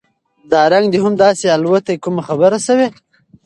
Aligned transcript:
دا 0.51 0.61
رنګ 0.73 0.85
د 0.91 0.95
هم 1.03 1.13
داسې 1.23 1.45
الوتى 1.55 1.93
کومه 2.03 2.21
خبره 2.27 2.57
شوې؟ 2.67 2.87